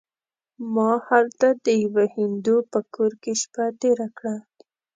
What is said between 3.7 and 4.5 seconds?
تېره کړه.